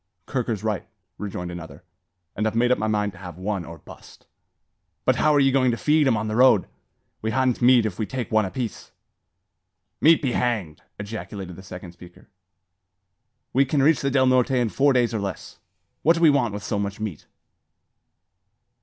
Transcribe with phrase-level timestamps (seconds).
[0.25, 0.87] "Kirker's right,"
[1.19, 1.83] Rejoined another;
[2.35, 4.25] "and I've made up my mind to have one, or bust."
[5.05, 6.65] "But how are ye goin' to feed 'em on the road?
[7.21, 8.93] We ha'n't meat if we take one apiece."
[10.01, 12.29] "Meat be hanged!" ejaculated the second speaker;
[13.53, 15.59] "we kin reach the Del Norte in four days or less.
[16.01, 17.27] What do we want with so much meat?"